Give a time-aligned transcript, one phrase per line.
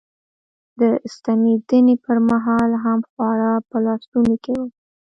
[0.79, 0.81] د
[1.13, 4.61] ستنېدنې پر مهال هم خواړه په لاسونو کې و.